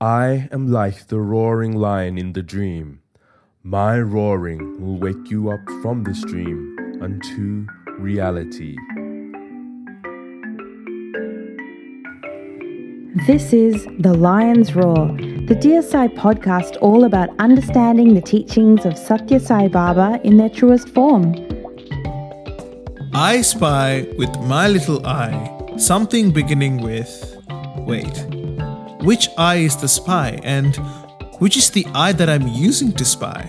[0.00, 3.00] I am like the roaring lion in the dream.
[3.64, 7.66] My roaring will wake you up from this dream unto
[7.98, 8.76] reality.
[13.26, 15.08] This is The Lion's Roar,
[15.48, 20.48] the Dear Sai podcast all about understanding the teachings of Sathya Sai Baba in their
[20.48, 21.34] truest form.
[23.12, 27.36] I spy with my little eye something beginning with.
[27.78, 28.37] Wait,
[29.02, 30.76] which eye is the spy and
[31.38, 33.48] which is the eye that I'm using to spy?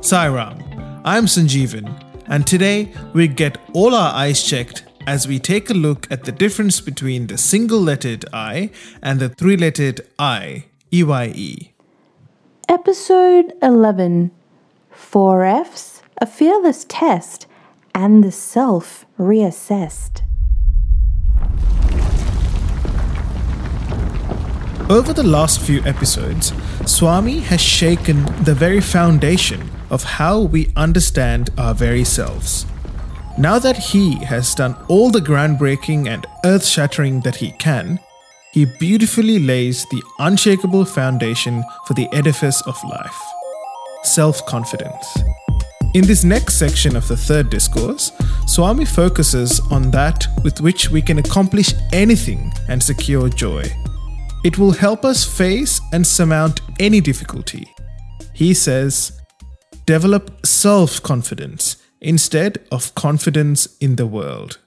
[0.00, 5.74] Sairam, I'm Sanjeevan, and today we get all our eyes checked as we take a
[5.74, 8.70] look at the difference between the single lettered I
[9.02, 11.72] and the three lettered I, EYE.
[12.68, 14.30] Episode 11
[14.90, 17.46] Four F's, a fearless test,
[17.94, 20.22] and the self reassessed.
[24.90, 26.52] Over the last few episodes,
[26.86, 32.66] Swami has shaken the very foundation of how we understand our very selves.
[33.38, 38.00] Now that he has done all the groundbreaking and earth shattering that he can,
[38.52, 43.20] he beautifully lays the unshakable foundation for the edifice of life
[44.02, 45.16] self confidence.
[45.94, 48.12] In this next section of the third discourse,
[48.46, 53.62] Swami focuses on that with which we can accomplish anything and secure joy.
[54.44, 57.68] It will help us face and surmount any difficulty.
[58.34, 59.20] He says,
[59.86, 64.58] develop self confidence instead of confidence in the world.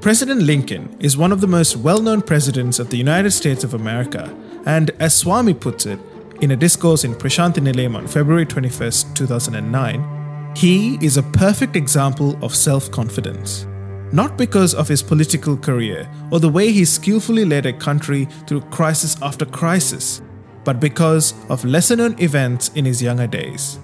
[0.00, 3.74] President Lincoln is one of the most well known presidents of the United States of
[3.74, 4.32] America,
[4.64, 5.98] and as Swami puts it
[6.40, 12.38] in a discourse in Prashanthi Nilayam on February 21, 2009, he is a perfect example
[12.44, 13.66] of self confidence.
[14.12, 18.62] Not because of his political career or the way he skillfully led a country through
[18.62, 20.22] crisis after crisis,
[20.64, 23.78] but because of lesser known events in his younger days.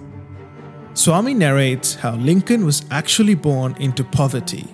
[0.95, 4.67] Swami narrates how Lincoln was actually born into poverty.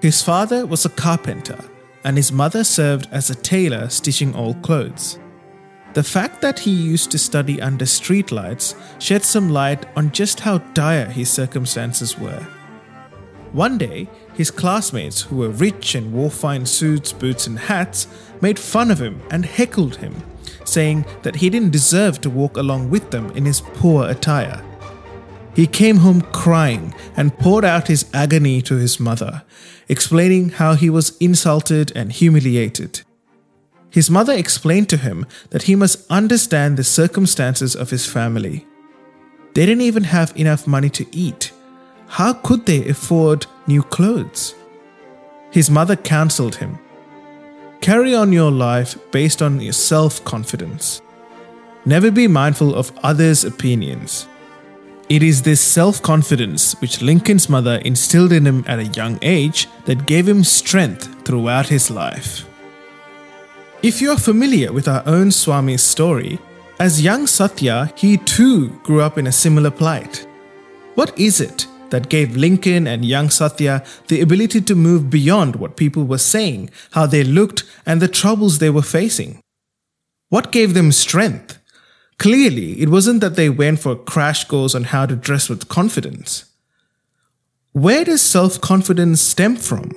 [0.00, 1.58] His father was a carpenter,
[2.04, 5.18] and his mother served as a tailor stitching old clothes.
[5.94, 10.58] The fact that he used to study under streetlights shed some light on just how
[10.58, 12.46] dire his circumstances were.
[13.52, 18.06] One day, his classmates, who were rich and wore fine suits, boots, and hats,
[18.40, 20.22] made fun of him and heckled him
[20.64, 24.62] saying that he didn't deserve to walk along with them in his poor attire.
[25.54, 29.42] He came home crying and poured out his agony to his mother,
[29.88, 33.02] explaining how he was insulted and humiliated.
[33.90, 38.66] His mother explained to him that he must understand the circumstances of his family.
[39.54, 41.52] They didn't even have enough money to eat.
[42.12, 44.54] How could they afford new clothes?
[45.50, 46.78] His mother counseled him
[47.80, 51.00] Carry on your life based on your self confidence.
[51.86, 54.28] Never be mindful of others' opinions.
[55.08, 59.66] It is this self confidence which Lincoln's mother instilled in him at a young age
[59.86, 62.46] that gave him strength throughout his life.
[63.82, 66.38] If you are familiar with our own Swami's story,
[66.78, 70.26] as young Sathya, he too grew up in a similar plight.
[70.94, 75.76] What is it that gave Lincoln and young Sathya the ability to move beyond what
[75.76, 79.40] people were saying, how they looked, and the troubles they were facing.
[80.30, 81.58] What gave them strength?
[82.18, 86.46] Clearly, it wasn't that they went for crash course on how to dress with confidence.
[87.72, 89.90] Where does self confidence stem from?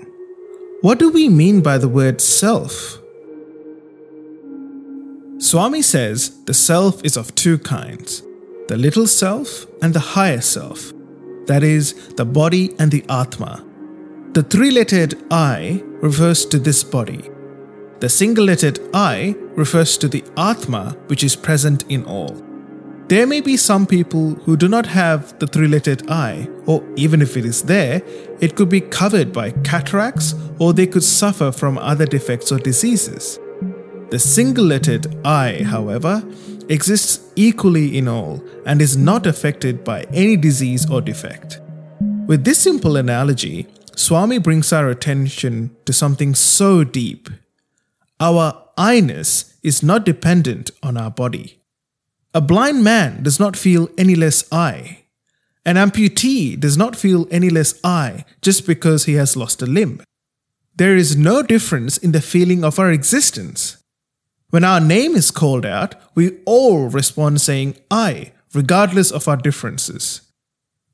[0.81, 3.00] What do we mean by the word self?
[5.38, 8.22] Swami says the self is of two kinds
[8.67, 10.94] the little self and the higher self
[11.47, 13.66] that is, the body and the Atma.
[14.33, 17.29] The three lettered I refers to this body.
[18.00, 22.41] The single lettered I refers to the Atma which is present in all.
[23.07, 27.22] There may be some people who do not have the three lettered I, or even
[27.22, 28.01] if it is there,
[28.39, 33.39] it could be covered by cataracts or they could suffer from other defects or diseases.
[34.09, 36.24] The single lettered I, however,
[36.69, 41.59] exists equally in all and is not affected by any disease or defect.
[42.27, 47.29] With this simple analogy, Swami brings our attention to something so deep.
[48.19, 51.62] Our I-ness is not dependent on our body.
[52.33, 55.03] A blind man does not feel any less I.
[55.65, 60.01] An amputee does not feel any less I just because he has lost a limb.
[60.75, 63.77] There is no difference in the feeling of our existence.
[64.50, 70.21] When our name is called out, we all respond saying I, regardless of our differences.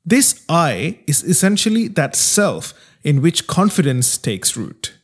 [0.05, 4.95] This I is essentially that self in which confidence takes root.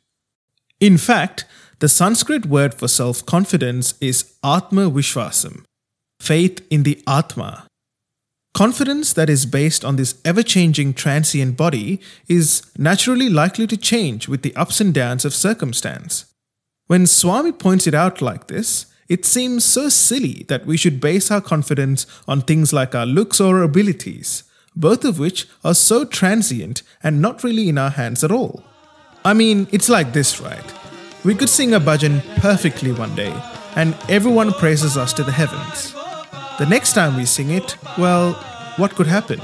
[0.80, 1.46] In fact,
[1.80, 5.64] The Sanskrit word for self confidence is Atma Vishwasam,
[6.20, 7.68] faith in the Atma.
[8.56, 14.28] Confidence that is based on this ever changing transient body is naturally likely to change
[14.28, 16.27] with the ups and downs of circumstance.
[16.88, 21.30] When Swami points it out like this, it seems so silly that we should base
[21.30, 24.44] our confidence on things like our looks or abilities,
[24.74, 28.64] both of which are so transient and not really in our hands at all.
[29.26, 30.64] I mean, it's like this, right?
[31.26, 33.34] We could sing a bhajan perfectly one day,
[33.76, 35.94] and everyone praises us to the heavens.
[36.58, 38.34] The next time we sing it, well,
[38.78, 39.42] what could happen?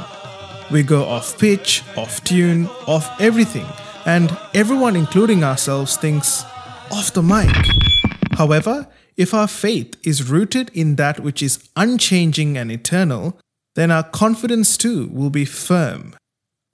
[0.72, 3.66] We go off pitch, off tune, off everything,
[4.06, 6.46] and everyone, including ourselves, thinks,
[6.94, 7.50] off the mic.
[8.38, 8.88] However,
[9.18, 13.40] if our faith is rooted in that which is unchanging and eternal,
[13.74, 16.16] then our confidence too will be firm.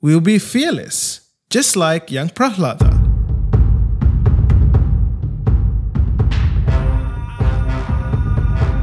[0.01, 2.91] We'll be fearless, just like young Prahlada.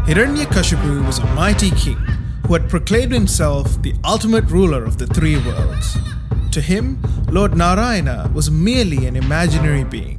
[0.06, 1.98] Hiranyakashipu was a mighty king
[2.46, 5.98] who had proclaimed himself the ultimate ruler of the three worlds.
[6.52, 6.98] To him,
[7.30, 10.18] Lord Narayana was merely an imaginary being.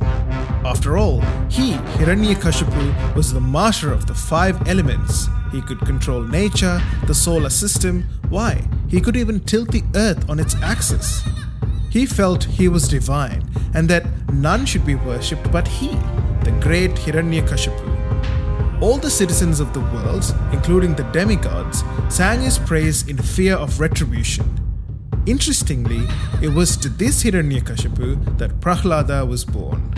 [0.68, 5.30] After all, he, Hiranyakashipu, was the master of the five elements.
[5.50, 8.04] He could control nature, the solar system.
[8.28, 8.68] Why?
[8.90, 11.24] He could even tilt the earth on its axis.
[11.90, 15.88] He felt he was divine and that none should be worshipped but he,
[16.44, 18.82] the great Hiranyakashipu.
[18.82, 23.80] All the citizens of the world, including the demigods, sang his praise in fear of
[23.80, 24.60] retribution.
[25.26, 26.06] Interestingly,
[26.42, 29.94] it was to this Hiranyakashipu that Prahlada was born.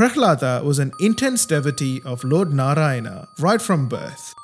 [0.00, 4.34] Prahlada was an intense devotee of Lord Narayana right from birth.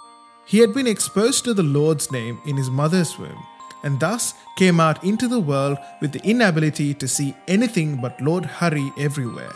[0.44, 3.42] He had been exposed to the Lord's name in his mother's womb
[3.82, 8.44] and thus came out into the world with the inability to see anything but Lord
[8.44, 9.54] Hari everywhere.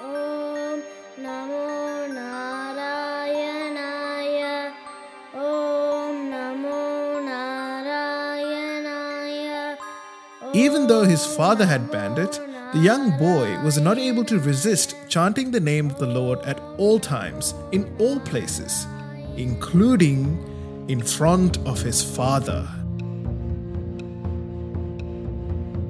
[0.00, 0.84] Om
[1.18, 3.52] Namo Narayanaya.
[5.34, 8.94] Om Namo Narayanaya.
[10.54, 12.38] Even though his father had banned it,
[12.72, 16.60] the young boy was not able to resist chanting the name of the Lord at
[16.76, 18.86] all times, in all places,
[19.36, 22.68] including in front of his father.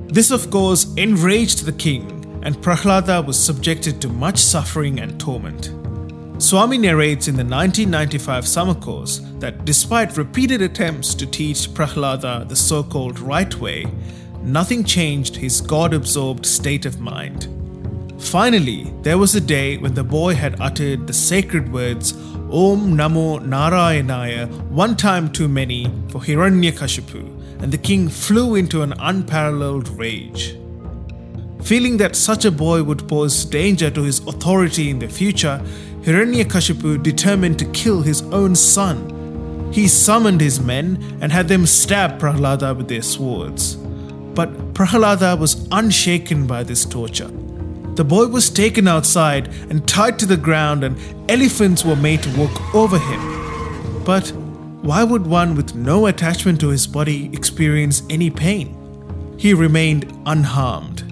[0.07, 5.73] This, of course, enraged the king, and Prahlada was subjected to much suffering and torment.
[6.41, 12.55] Swami narrates in the 1995 summer course that despite repeated attempts to teach Prahlada the
[12.55, 13.85] so called right way,
[14.43, 17.49] nothing changed his God absorbed state of mind.
[18.19, 22.13] Finally, there was a day when the boy had uttered the sacred words
[22.51, 28.95] Om Namo Narayanaya one time too many for Hiranyakashipu, and the king flew into an
[28.99, 30.57] unparalleled rage.
[31.63, 35.63] Feeling that such a boy would pose danger to his authority in the future,
[36.03, 39.71] Hiranyakashipu determined to kill his own son.
[39.73, 43.77] He summoned his men and had them stab Prahlada with their swords.
[44.39, 47.27] But Prahlada was unshaken by this torture.
[47.97, 50.97] The boy was taken outside and tied to the ground, and
[51.29, 54.05] elephants were made to walk over him.
[54.05, 54.29] But
[54.83, 58.77] why would one with no attachment to his body experience any pain?
[59.39, 61.03] He remained unharmed.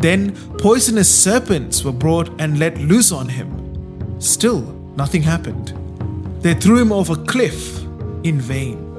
[0.00, 4.20] Then poisonous serpents were brought and let loose on him.
[4.20, 4.60] Still,
[4.96, 5.72] nothing happened.
[6.40, 7.82] They threw him off a cliff
[8.22, 8.93] in vain.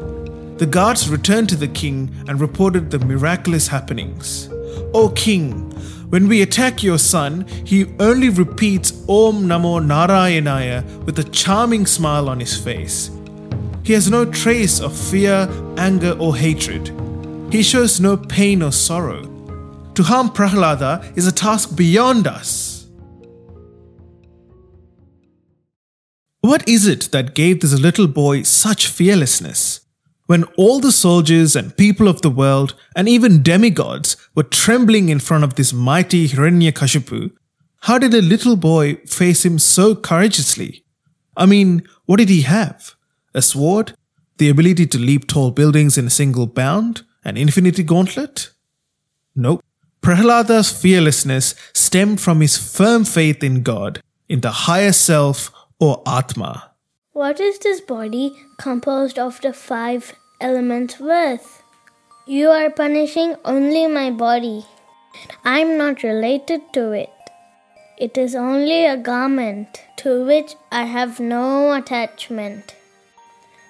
[0.58, 4.48] The guards returned to the king and reported the miraculous happenings.
[4.94, 5.70] O king,
[6.10, 12.30] when we attack your son, he only repeats Om Namo Narayanaya with a charming smile
[12.30, 13.12] on his face.
[13.84, 16.92] He has no trace of fear, anger, or hatred.
[17.52, 19.24] He shows no pain or sorrow.
[19.96, 22.88] To harm Prahlada is a task beyond us.
[26.42, 29.85] What is it that gave this little boy such fearlessness?
[30.28, 35.20] When all the soldiers and people of the world, and even demigods, were trembling in
[35.20, 37.32] front of this mighty Hiranyakashipu,
[37.82, 40.84] how did a little boy face him so courageously?
[41.38, 42.96] I mean, what did he have?
[43.36, 43.94] A sword?
[44.38, 47.04] The ability to leap tall buildings in a single bound?
[47.24, 48.50] An infinity gauntlet?
[49.36, 49.64] Nope.
[50.02, 56.75] Prahlada's fearlessness stemmed from his firm faith in God, in the higher self or Atma.
[57.16, 61.64] What is this body composed of the five elements worth?
[62.28, 64.66] You are punishing only my body.
[65.46, 67.14] I am not related to it.
[67.98, 72.76] It is only a garment to which I have no attachment.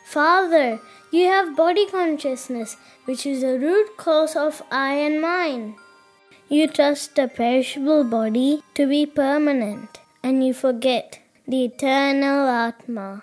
[0.07, 0.79] Father,
[1.11, 5.75] you have body consciousness, which is the root cause of I and mine.
[6.49, 13.21] You trust the perishable body to be permanent, and you forget the eternal Atma.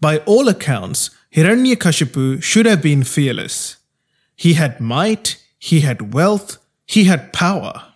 [0.00, 3.76] By all accounts, Hiranyakashipu should have been fearless.
[4.36, 7.94] He had might, he had wealth, he had power.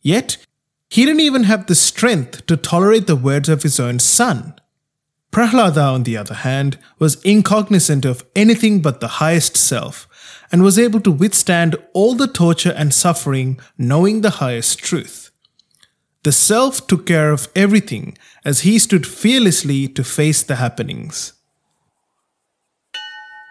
[0.00, 0.36] Yet,
[0.88, 4.54] he didn't even have the strength to tolerate the words of his own son.
[5.32, 10.08] Prahlada, on the other hand, was incognizant of anything but the highest self
[10.50, 15.30] and was able to withstand all the torture and suffering knowing the highest truth.
[16.24, 21.34] The self took care of everything as he stood fearlessly to face the happenings.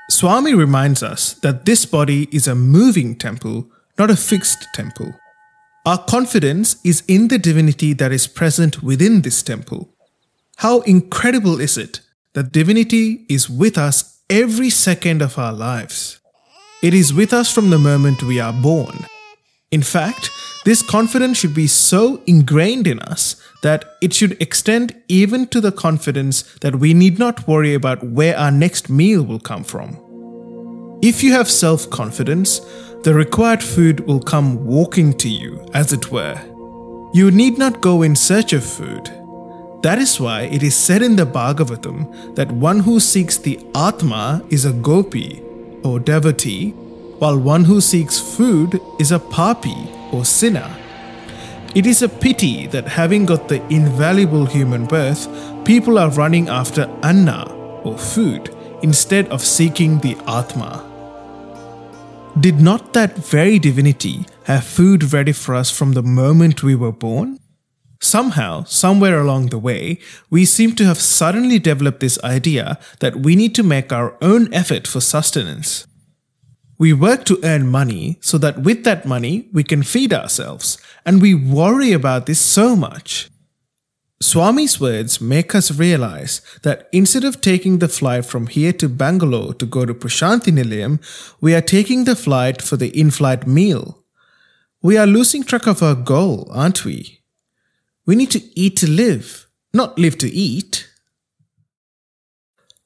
[0.09, 5.13] Swami reminds us that this body is a moving temple, not a fixed temple.
[5.85, 9.93] Our confidence is in the divinity that is present within this temple.
[10.57, 12.01] How incredible is it
[12.33, 16.19] that divinity is with us every second of our lives?
[16.81, 19.05] It is with us from the moment we are born.
[19.71, 20.31] In fact,
[20.65, 25.71] this confidence should be so ingrained in us that it should extend even to the
[25.71, 29.97] confidence that we need not worry about where our next meal will come from.
[31.03, 32.61] If you have self confidence,
[33.03, 36.37] the required food will come walking to you, as it were.
[37.13, 39.05] You need not go in search of food.
[39.83, 44.43] That is why it is said in the Bhagavatam that one who seeks the Atma
[44.49, 45.41] is a gopi
[45.83, 46.73] or devotee,
[47.19, 50.75] while one who seeks food is a papi or sinner.
[51.75, 55.27] It is a pity that having got the invaluable human birth,
[55.65, 57.43] people are running after anna
[57.83, 60.85] or food instead of seeking the Atma.
[62.39, 66.91] Did not that very divinity have food ready for us from the moment we were
[66.91, 67.39] born?
[68.01, 69.99] Somehow, somewhere along the way,
[70.29, 74.51] we seem to have suddenly developed this idea that we need to make our own
[74.53, 75.85] effort for sustenance.
[76.79, 81.21] We work to earn money so that with that money we can feed ourselves, and
[81.21, 83.29] we worry about this so much.
[84.21, 89.53] Swami's words make us realize that instead of taking the flight from here to Bangalore
[89.55, 90.99] to go to Prashanthi Nilayam,
[91.41, 94.03] we are taking the flight for the in flight meal.
[94.81, 97.21] We are losing track of our goal, aren't we?
[98.05, 100.89] We need to eat to live, not live to eat.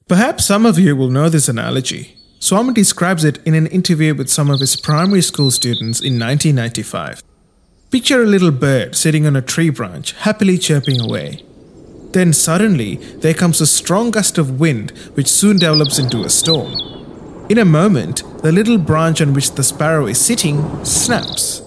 [0.08, 2.16] Perhaps some of you will know this analogy.
[2.38, 7.22] Swami describes it in an interview with some of his primary school students in 1995.
[7.90, 11.42] Picture a little bird sitting on a tree branch, happily chirping away.
[12.12, 16.72] Then suddenly, there comes a strong gust of wind, which soon develops into a storm.
[17.48, 21.60] In a moment, the little branch on which the sparrow is sitting snaps.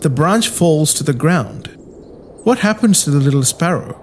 [0.00, 1.68] The branch falls to the ground.
[2.44, 4.00] What happens to the little sparrow?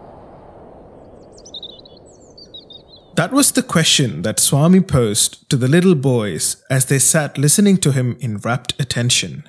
[3.22, 7.78] That was the question that Swami posed to the little boys as they sat listening
[7.78, 9.48] to him in rapt attention.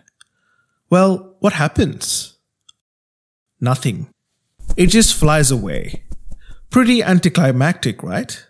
[0.91, 2.37] Well, what happens?
[3.63, 4.11] Nothing.
[4.77, 6.03] It just flies away.
[6.69, 8.45] Pretty anticlimactic, right?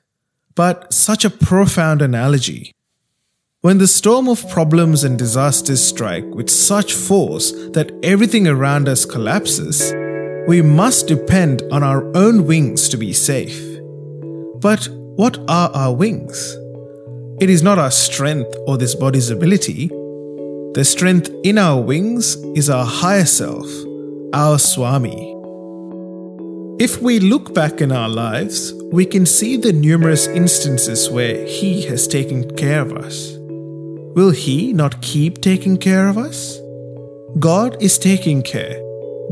[0.57, 2.75] But such a profound analogy.
[3.61, 9.05] When the storm of problems and disasters strike with such force that everything around us
[9.05, 9.93] collapses,
[10.49, 13.79] we must depend on our own wings to be safe.
[14.57, 16.57] But what are our wings?
[17.41, 19.89] It is not our strength or this body's ability,
[20.75, 23.67] the strength in our wings is our higher self,
[24.33, 25.37] our Swami.
[26.83, 31.83] If we look back in our lives, we can see the numerous instances where He
[31.83, 33.37] has taken care of us.
[34.17, 36.59] Will He not keep taking care of us?
[37.39, 38.81] God is taking care.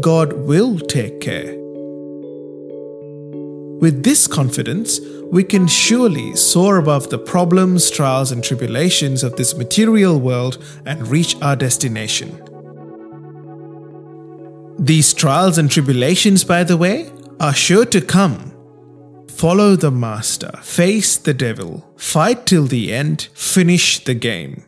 [0.00, 1.59] God will take care.
[3.80, 5.00] With this confidence,
[5.32, 11.08] we can surely soar above the problems, trials, and tribulations of this material world and
[11.08, 12.28] reach our destination.
[14.78, 18.52] These trials and tribulations, by the way, are sure to come.
[19.28, 24.64] Follow the Master, face the devil, fight till the end, finish the game.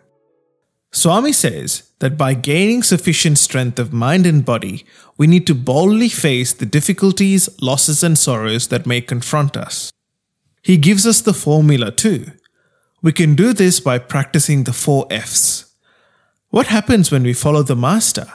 [0.93, 4.85] Swami says that by gaining sufficient strength of mind and body,
[5.17, 9.91] we need to boldly face the difficulties, losses, and sorrows that may confront us.
[10.63, 12.33] He gives us the formula too.
[13.01, 15.75] We can do this by practicing the four F's.
[16.51, 18.27] What happens when we follow the Master?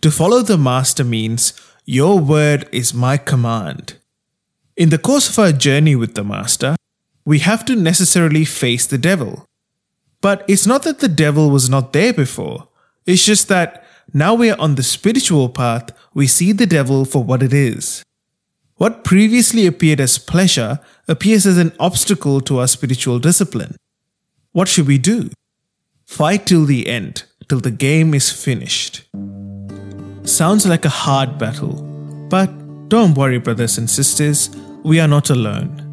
[0.00, 1.52] To follow the Master means,
[1.84, 3.96] Your word is my command.
[4.76, 6.76] In the course of our journey with the Master,
[7.24, 9.46] we have to necessarily face the devil.
[10.26, 12.66] But it's not that the devil was not there before,
[13.06, 17.22] it's just that now we are on the spiritual path, we see the devil for
[17.22, 18.02] what it is.
[18.74, 23.76] What previously appeared as pleasure appears as an obstacle to our spiritual discipline.
[24.50, 25.30] What should we do?
[26.06, 29.04] Fight till the end, till the game is finished.
[30.24, 31.84] Sounds like a hard battle,
[32.28, 32.50] but
[32.88, 34.50] Don't worry, brothers and sisters,
[34.82, 35.85] we are not alone.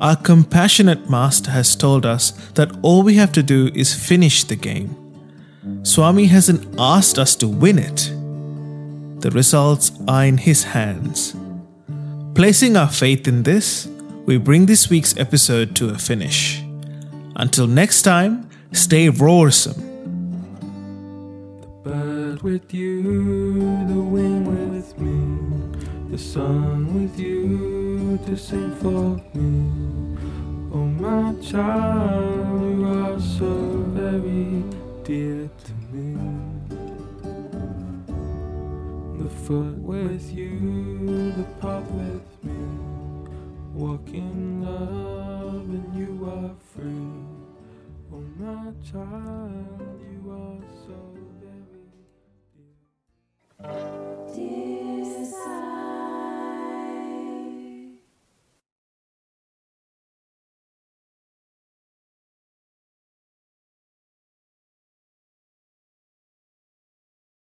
[0.00, 4.56] Our compassionate Master has told us that all we have to do is finish the
[4.56, 4.96] game.
[5.82, 8.10] Swami hasn't asked us to win it.
[9.20, 11.36] The results are in His hands.
[12.34, 13.88] Placing our faith in this,
[14.24, 16.62] we bring this week's episode to a finish.
[17.36, 19.82] Until next time, stay roarsome.
[21.60, 23.02] The bird with you,
[23.86, 27.18] the wind with me, the sun with
[28.18, 30.18] to sing for me.
[30.72, 33.50] Oh, my child, you are so
[33.94, 34.64] very
[35.04, 36.16] dear to me.
[39.22, 42.60] The foot with you, the path with me,
[43.74, 47.14] walk in love and you are free.
[48.12, 50.98] Oh, my child, you are so
[51.40, 51.86] very
[52.56, 53.74] dear.
[54.34, 54.99] Dear